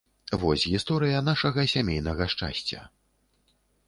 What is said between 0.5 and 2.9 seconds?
гісторыя нашага сямейнага шчасця.